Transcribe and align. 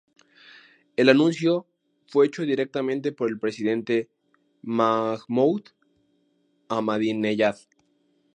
El 0.95 1.09
anuncio 1.09 1.67
fue 2.07 2.25
hecho 2.25 2.41
directamente 2.41 3.11
por 3.11 3.29
el 3.29 3.37
presidente 3.37 4.09
Mahmoud 4.63 5.61
Ahmadineyad. 6.69 7.57